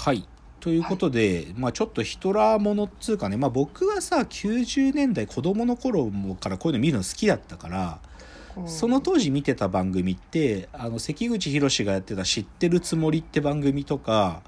[0.00, 0.26] はい。
[0.60, 7.98] ということで、まあちょっとヒトラーものっつうかね、まあ僕はさ、90年代子供の頃からこういうの見るの好きだったから、
[8.56, 8.66] うん。
[8.68, 14.40] その当時見てた番組って、あの、関口宏がやってた知ってるつもりって番組とか、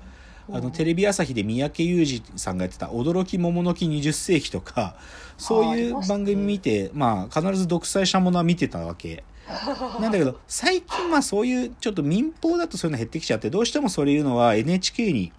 [0.49, 4.97] あの、うんテレビ朝日で三宅裕司さんがやってた驚き桃の木20世紀とか、
[5.37, 9.23] そういう番組見て、まあ必ず独裁者ものは見てたわけ。
[10.01, 15.33] なんだけど、最近まあそういうちょっと民放だとそういうの減ってきちゃって、どうしてもそういうのは NHK に、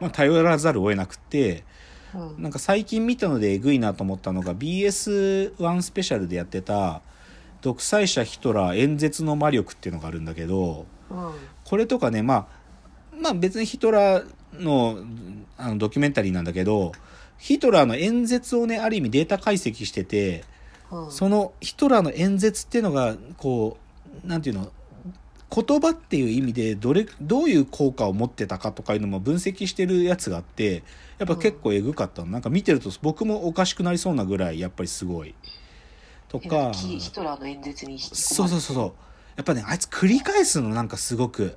[0.00, 1.64] まあ、頼らざるを得なくって、
[2.14, 2.42] うん。
[2.42, 7.02] なんか最近見たのでえぐいなと思ったのが BS1 スペシャルでやってた
[7.60, 11.32] 「独裁者ヒトラー演説の魔力」っていうのがあるんだけどうん。
[11.64, 12.46] これとかねまあ
[13.20, 14.98] まあ別にヒトラーの
[15.56, 16.92] あのドキュメンタリーなんだけど
[17.38, 20.44] ヒトラーの演説をねある意味データ解析してて
[20.90, 21.10] うん。
[21.10, 23.76] そのヒトラーの演説っていうのがこ
[24.24, 24.70] うなんていうの
[25.50, 30.82] 言葉っていう意味でどれどういう効果を持ってたかとかいうのも分析してるやつがあって
[31.18, 35.34] やっぱ結構えぐかったの、なんか見てると僕もおかしくなりそうなぐらいやっぱりすごい。
[36.28, 38.92] とえかヒヒトラーの演説にそうそうそうそう。
[39.36, 41.54] やっぱねあいつ繰り返すのなんかすごくはい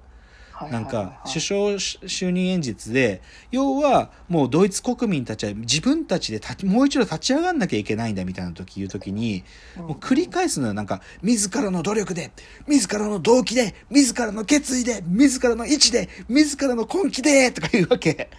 [0.72, 1.16] なんかはいはい。
[1.16, 1.60] はい首相
[2.08, 9.44] 就任演説で要はもうドイツ国民たちは自分たちでもう一度立ち上がんなきゃいけないんだみたいな時言う時に
[9.76, 10.74] もう繰り返すのよ。
[10.74, 12.32] なんか自らの努力で
[12.68, 18.30] 自らの動機で自らの決意で自らの意志で自らの根気でとか言うわけ。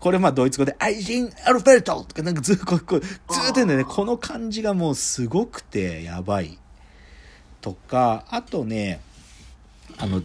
[0.00, 3.84] これまあドイツ語で「アイジン・アルフェルト」とかなんかずっとずーっと言うんだよね。
[3.84, 6.58] この感じがもうすごくてやばい。
[7.60, 9.00] とかあとね
[10.00, 10.22] あの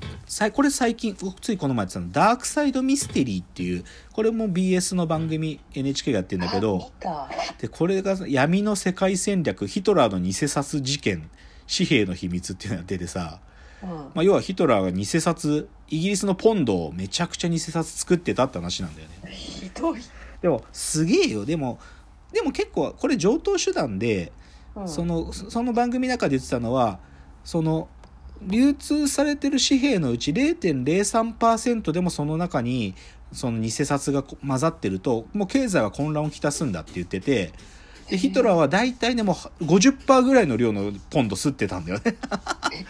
[0.52, 6.92] これ最近ついこの前やってたの「ダークサイド・ミステリー」っていうこれも BS の番組 NHK がやってるんだけあど
[7.60, 11.30] でこれが闇の世界戦略ヒトラーの偽札事件
[11.68, 13.40] 紙幣の秘密っていうのが出てさ、
[13.82, 13.90] うん。
[13.90, 19.32] まあ、要はヒトラーが偽札イギリスのポンドをめちゃくちゃ偽札作ってたって話なんだよね。
[19.32, 20.02] ひどい、
[20.42, 21.46] でもすげえよ。
[21.46, 21.80] でも
[22.32, 24.32] でも結構これ上等手段で
[24.76, 24.88] うん。
[24.88, 27.00] そのその番組の中で言ってたのは
[27.44, 27.88] その
[28.48, 32.95] 流通されてる紙幣のうち0.03%でもその中に
[33.31, 37.52] その偽札がこ混ざってるともう経済は混乱をきたすんだって言ってて
[38.09, 42.17] でヒトラーは大体ねもう50%ぐらいの量のポンド吸ってたんだよね。
[42.73, 42.86] え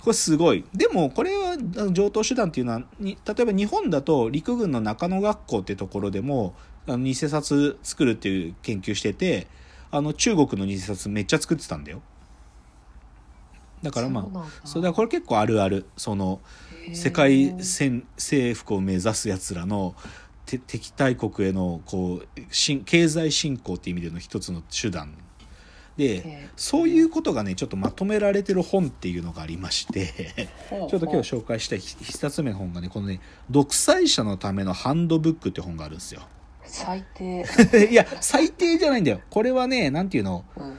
[0.00, 0.64] これすごい。
[0.74, 1.56] でもこれは
[1.92, 6.54] 上等手段っていうのはに例えば日本だと陸軍の中野学校ってところでも
[6.86, 9.46] あの偽札作るっていう研究してて
[9.90, 12.02] あの中国の偽札めっちゃ作ってたんだよ
[13.82, 14.44] だからまあそうだ。
[14.64, 15.86] それだこれ結構あるある。
[15.96, 16.94] そのー。
[16.94, 19.94] 世界戦征服を目指すやつらの
[20.46, 25.14] て敵対国へのこう新経済振興っていう意味での一つの手段。
[25.96, 26.50] でえー。
[26.56, 36.22] そういうことがねちょっとまとめられてる本っていうのがありまして ちょっと今日紹介した一一冊目の本がねこのね「独裁者のためのハンドブック」って本があるんですよ。
[36.64, 37.44] 最低、
[37.90, 39.20] いや最低じゃないんだよ。
[39.28, 40.44] これはねなんていうの？
[40.56, 40.78] うん、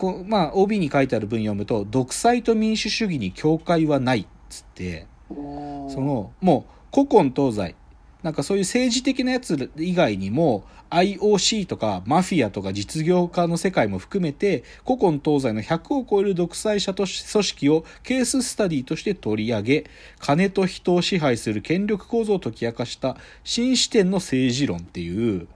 [0.00, 7.74] こうまあ OB に書いてある文読むと「独裁と民主主義に境界はない」っつってそのもう古今東西
[8.22, 19.84] なんかそういう政治的なやつ以外にも IOC とかマフィアとか実業家の世界も含めて古今東西の100を超える独裁者とし組織をケーススタディとして取り上げ
[20.18, 25.46] 金と人を支配する権力構造を解き明かした新視点の政治論っていう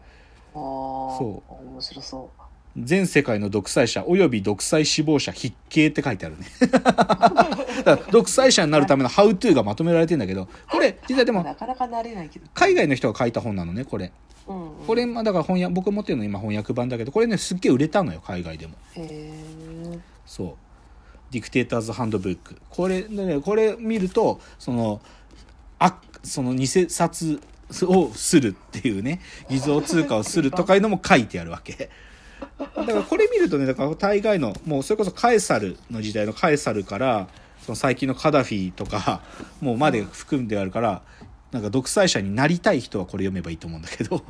[0.53, 1.53] そう。
[1.73, 2.31] 面白そ
[2.77, 6.47] 全世界の独裁者及び独裁死亡者必見って書いてあるね。
[6.71, 6.95] だか
[7.85, 11.45] ら独裁者になるためのハウトゥーがまとめられてんだけどこれ実はでうも
[12.55, 14.13] 海外の人が書いた本なのねこれ。
[14.47, 18.75] これまあだから翻訳僕持ってるの今翻訳版だけどこれねすっげえ売れたのよ海外でも。
[20.27, 20.55] そう
[21.31, 21.67] ディクテー。
[21.67, 25.01] ターズ・ハンドブックこれでねこれ見るとその
[25.79, 27.41] あその偽札
[27.83, 31.91] をするっていうね偽造通貨をするとかいうのも書いてあるわけ
[32.59, 37.29] だからこれ見るとねだから大概のもうそれこそカエサルの時代のカエサルから
[37.63, 39.23] その最近のカダフィとか
[39.61, 41.03] もうまで含んであるから
[41.51, 44.23] なんか独裁者になりたい人はこれ読めばいいと思うんだけど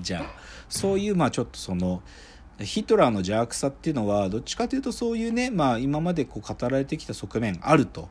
[0.00, 0.22] じゃあ
[0.68, 2.02] そういうまあちょっとその
[2.60, 8.08] ヒトラーの邪悪さっていうのはどっちかというとそういうねまあ今までこう語られてきた側面あると。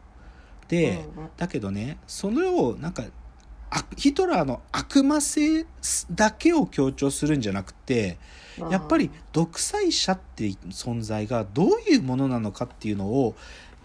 [0.68, 1.06] で、
[1.38, 3.06] だけどねそれをなんかあ
[3.96, 5.66] ヒトラーの悪魔性
[6.12, 8.18] だけを強調するんじゃなくて
[8.58, 13.36] やっぱり独裁者っていう存在がどういうものなのかっていうのを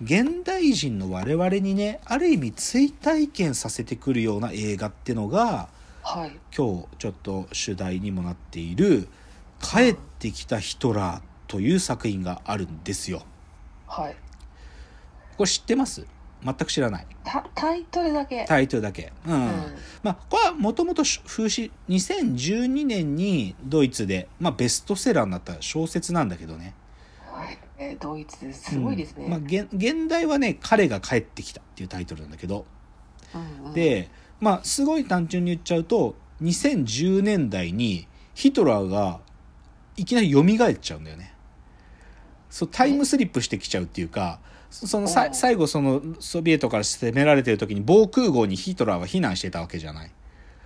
[0.02, 5.68] 現代人の我々にねある意味追体験させてくるような映画っていうのが
[6.02, 6.30] はい。
[6.56, 9.08] 今日ちょっと主題にもなっている
[9.62, 13.22] 「帰ってきたヒトラー」という作品があるんですよ。
[13.86, 14.16] はい。
[15.36, 16.04] これ知ってます？
[16.44, 17.06] 全く知らない。
[17.24, 18.44] タタイトルだけ。
[18.46, 19.12] タイトルだけ。
[19.26, 19.50] うん、うん。
[20.02, 26.74] まあこれはもともと風刺2012年にドイツで、まあ、ベストセラーになった小説なんだけどね。
[27.78, 29.24] えードイツですごいですね。
[29.24, 29.30] うん。
[29.30, 32.64] まあ、現現代はね「彼が帰ってきた」っていうタイトルなんだけど、
[33.34, 34.08] うんうん、で
[34.40, 39.20] まあすごい単純に言っちゃうと2010年代にヒトラーが
[39.96, 41.34] いきなり蘇っちゃうんだよね。
[42.50, 50.10] そうタイムスリップしてきちゃうっていうかそそのさ最後そのソビエトから攻められてる時に防空壕にヒトラーは避難してたわけじゃない。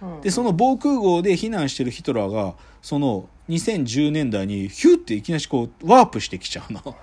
[0.00, 0.20] うん。
[0.20, 6.96] でその防空壕で避難してるヒトラーがその2010年代にヒューっていきなしこうワープしてきちゃうの。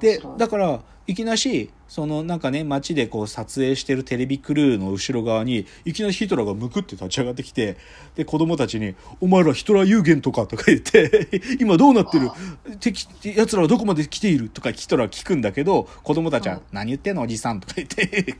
[0.00, 0.20] で。
[0.38, 7.76] だからいきなしそのなんかね街でこう撮影してるテレビクルーの後ろ側にいきなりヒトラーがむくって立ち上がってきて
[8.14, 11.28] で子供たちに「お前らヒトラー有限とか」とか言って
[11.58, 12.30] 「今どうなってる？
[12.78, 17.22] 敵奴らはどこまで来ている?」とかヒトラー聞くんだけど子供たちはうん「何言ってんの？
[17.22, 18.36] おじさん」とか言って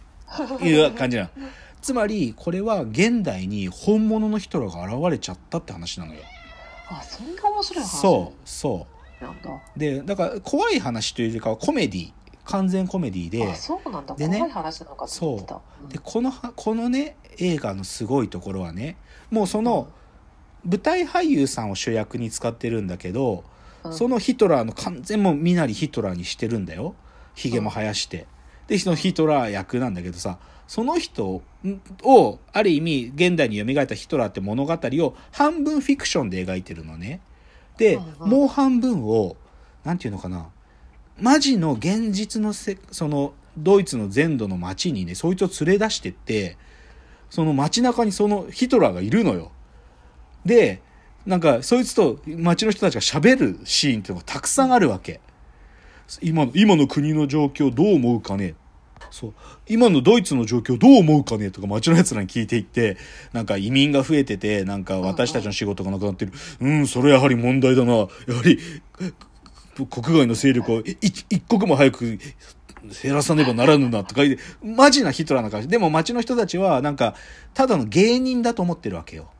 [0.64, 1.30] いう感じなの。
[1.82, 6.20] つまりこれは現代に本物のヒトラーが現れちゃったって話なのよ。
[6.88, 8.86] あそんな面白い話そうそうなんだ。
[9.76, 12.12] でだから怖い話というよりかはコメディ
[12.44, 13.50] 完全コメディで。
[13.50, 14.14] あそうなんだ。
[14.14, 14.38] でね。
[14.38, 15.60] 怖い話なのかと思ってた。
[15.88, 18.96] でこのはこのね映画のすごいところはね
[19.30, 19.88] もうその
[20.64, 23.44] 舞台俳優さんを主役に使ってるんだけど、
[23.84, 23.92] うん。
[23.92, 26.94] そのヒトラーの完全もう身なりヒトラーにしてるんだよ。
[27.34, 28.26] ひげも生やして、
[28.66, 31.42] でそのヒトラー役なんだけどさその人
[32.04, 37.20] をある意味現代に蘇ったヒトラーって物語を半分フィクションで描いてるのね
[37.80, 39.38] で、もう半分を
[39.84, 40.50] なんていうのかな。
[41.18, 46.56] マジの現実のせそのドイツの全土の町にねそいつを連れ出してって
[47.30, 49.50] その街中にそのヒトラーがいるのよ。
[50.44, 50.82] で
[51.24, 55.20] なんかそいつと町の人たちが喋るシーンっていうのがたくさんあるわけ。
[56.20, 58.54] 今の今の国の状況どう思うかね
[59.10, 59.34] そう。
[59.68, 62.96] 今のドイツの状況どう思うかねとか町のやつらに聞いていって
[63.32, 66.32] なんか移民が増えててなんか私たちの仕事がなくなってる。
[66.60, 67.94] うんそれやはり問題だな。
[67.94, 68.08] やは
[68.44, 68.58] り
[69.74, 70.96] 国外の勢力をい。
[71.00, 72.18] 一刻も早く
[73.02, 75.68] 減らさねばならぬなとか言ってマジなヒトラーな感じ。
[75.68, 77.14] でも町の人たちはなんか
[77.54, 79.30] ただの芸人だと思ってるわけよ。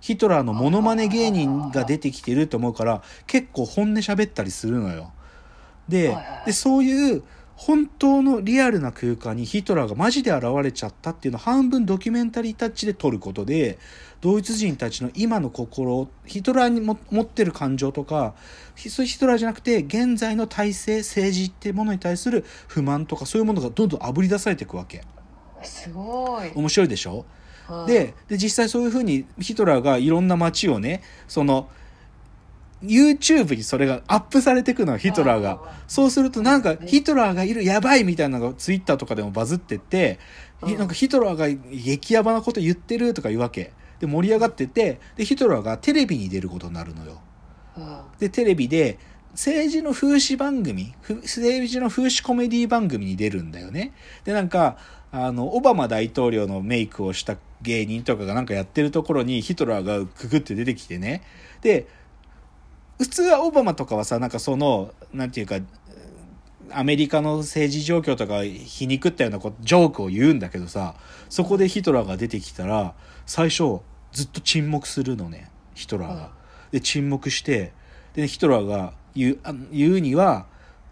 [0.00, 5.12] ヒトラーのモノマネ芸人が出てきてると思うから結構本音喋ったりするのよ。
[5.88, 6.16] で
[6.46, 7.22] でそういう
[7.62, 13.78] 本当のリアルな空間にヒトラーがマジで現れちゃったっていうのを半分ドキュメンタリータッチで撮ることで
[14.22, 18.34] ドイツ人たちの今の心ヒトラーにも持ってる感情とか
[18.76, 25.02] ヒトラーじゃなくて現在の体制政治っていうものに対する不満とかそういうものがどんどんあぶり出されていくわけ。
[25.62, 26.50] すごい。
[26.54, 27.26] 面白いでしょ？
[27.68, 31.68] うんでで実際そういうふうにヒトラーがいろんな街をねその
[32.82, 35.60] YouTube にそれがアップされていくのよヒトラーが。
[35.86, 37.62] そうするとなんかねヒトラーがいる。
[37.62, 40.18] やばいみたいなのがツイッターとかでもバズってって、
[40.62, 43.72] なんかヒトラーが激ヤバなこと言ってるとか言うわけ。
[44.00, 47.20] で盛り上がっててでヒトラーがテレビに出ることになるのよ。
[47.76, 48.00] うん。
[48.18, 48.98] でテレビで
[49.32, 53.92] 政治の風刺番組ふ政治の風刺コメディ番組に出るんだよね。
[54.24, 54.78] でなんか
[55.12, 61.22] あのオバマ大統領のメイクをした芸人とかがなんかやってるところにヒトラーがくぐって出てきてね。
[61.60, 61.86] で
[63.00, 65.56] 普通はオバマとかはさなんかそのなんていうか
[66.70, 70.94] アメリカの政治状況とか皮肉ったようなことジョークを言うんだけどさ
[71.30, 72.94] そこでヒトラーが出てきたら
[73.24, 73.80] 最初
[74.12, 76.30] ずっと沈黙するのねヒトラーが。
[76.72, 77.72] で沈黙して
[78.14, 80.46] でヒトラーが言うあ言うには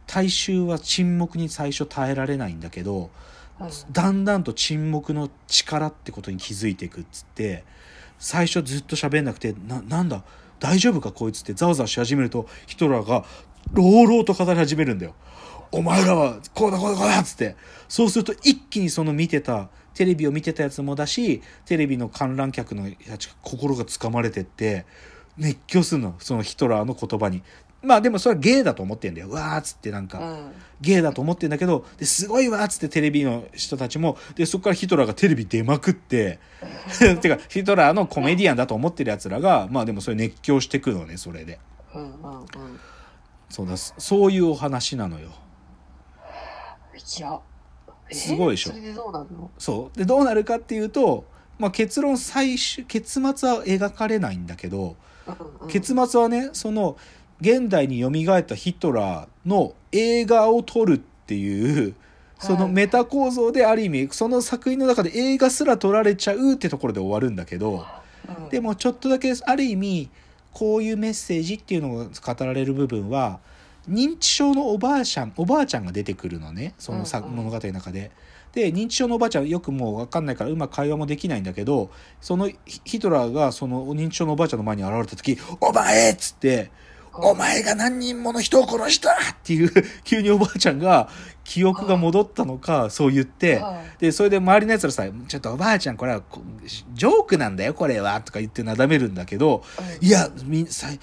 [0.06, 3.10] 大衆は沈黙に最初耐えられないんだけど
[3.60, 3.68] うん。
[3.92, 7.64] だんだんと沈黙の力ってことに気づいていくっつって
[8.18, 10.24] 最初ずっと喋んなくてななんだ？
[10.60, 13.24] 大丈夫かこいつってざわざわし始めるとヒトラーが
[13.72, 15.14] 朗々と語り始めるんだよ。
[15.70, 17.56] お前らはこうだこうだこうだっつって。
[17.88, 24.86] そうすると一気にその見てたテレビを見てたやつもだしテレビの観覧客のやつが心がつかまれてって
[25.36, 26.14] 熱狂するの。
[26.18, 27.42] そのヒトラーの言葉に。
[27.82, 29.30] まあでもそれはゲイだと思ってんだよ。
[29.30, 30.52] わーっつってなんか、うん。
[30.80, 36.38] ゲイだと思ってんだけどですごいわーっつってテレビの人たちもでそこからヒトラーがテレビ出まくって
[37.20, 41.58] てかヒトラーのコメディアンだと思ってるやつらがまあでもそれ熱狂してくのねそれで。
[41.94, 42.46] うんうんうん。
[43.48, 45.30] そうだそういうお話なのよ。
[47.18, 47.40] いや
[48.10, 48.70] えすごいでしょ。
[48.70, 49.50] それでどうなるの？
[49.58, 49.98] そう。
[49.98, 51.24] でどうなるかっていうと、
[51.58, 55.68] まあ、結論最終結末は描かれないんだけどうんうん。
[55.68, 56.96] 結末はねその
[57.40, 61.94] 現代に蘇ったヒトラーの映画を撮るっていう
[62.38, 67.84] そのメタ構造である意味その作品の中で映画すら撮られちゃうってところで終わるんだけど
[68.28, 70.10] うんでもちょっとだけある意味
[70.52, 73.40] こういうメッセージっていうのが語られる部分は
[73.88, 78.10] 認知症のおばあちゃんおばあちゃんが出てくるのねそのさうんうん物語の中で。
[78.52, 81.90] で認知症のおばあちゃんよくもう分かんないからうまく会話もできないんだけど
[82.22, 86.70] そのヒヒトラーがその認知症のおばあちゃんの前に現れた時「お前!」っつって
[87.22, 89.70] 「お前が何人もの人を殺した!」っていう
[90.04, 91.08] 急におばあちゃんが
[91.44, 94.00] 記憶が戻ったのかそう言ってはい。
[94.00, 96.42] でそれで周りのやつらさ「ちょっとおばあちゃんこれはこ
[96.94, 99.62] ジョークなんだよこれは」とか言ってなだめるんだけど
[100.00, 100.10] 「い。
[100.10, 101.00] やみんさい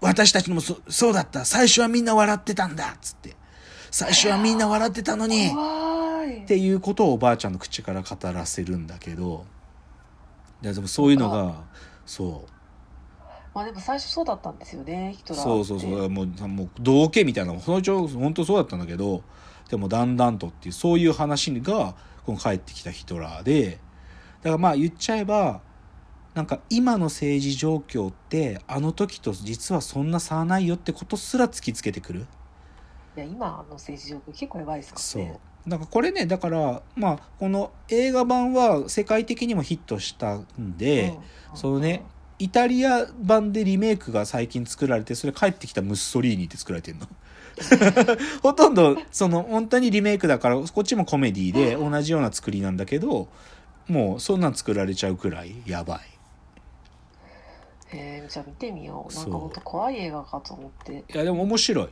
[0.00, 1.44] 私たちもそそうだった。
[1.44, 3.36] 最初はみんな笑ってたんだ」っつって
[3.90, 5.52] 「最初はみんな笑ってたのに」
[6.42, 9.44] っていうことをおばあちゃんの口から語らせるんだけど。
[10.62, 11.56] でもそういうのが
[12.06, 12.50] そう
[13.54, 16.10] まあでも最初そうだったんですよねヒトそうそうそう。
[16.10, 19.22] もうもう道家みたいなそのうち本当そうだったんだけど
[19.70, 21.94] でもだんだんとっていうそういう話が
[22.26, 23.78] この帰ってきたヒトラーで。
[24.42, 25.62] だからまあ言っちゃえば
[26.34, 32.26] なんか今の政治状況ってあの時と実はそんな差はないよってことすら突きつけてくる。
[33.16, 35.30] いや今の政治状況結構やばいですからね。
[35.32, 35.70] そう。
[35.70, 41.16] だからこれねだからまあこの映画版は世界的にもヒットしたんで、
[41.52, 41.56] うん。
[41.56, 42.04] そのね
[42.38, 47.06] イタリア版でリメイクが最近作られてそれ帰ってきたムッソリーニって作られてるの？
[48.42, 53.28] ほとんどその本当にリメイクだからこっちもコメディで同じような作りなんだけど
[53.86, 56.00] もうそんなん作られちゃうくらいやばい。
[57.92, 59.14] えーじゃあ見てみよう。
[59.14, 61.04] なんかもっと怖い映画かと思って。
[61.12, 61.88] いやでも面白い。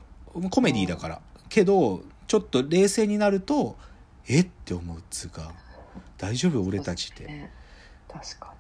[0.51, 1.21] コメディだから。
[1.49, 3.77] けどちょっと冷静になると
[4.27, 4.41] え？
[4.41, 4.99] って思う。
[4.99, 5.53] っつうか
[6.19, 6.61] 大丈夫？
[6.67, 7.25] 俺たちって。
[7.27, 7.53] ね。
[8.09, 8.53] 確か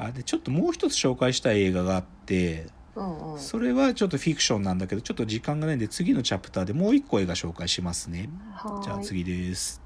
[0.00, 2.66] あでちょっともう一つ紹介したい映画があって
[2.96, 3.38] にうんうん。
[3.38, 8.30] それはちょっとフィクションなんだけどちょっと時間がないんで次のチャプターでもう一個映画紹介しますね。
[8.82, 9.82] じゃあ次です